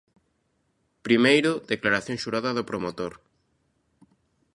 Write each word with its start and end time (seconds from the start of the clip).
Primeiro, 1.07 1.51
declaración 1.73 2.17
xurada 2.23 2.55
do 2.57 2.67
promotor. 2.69 3.13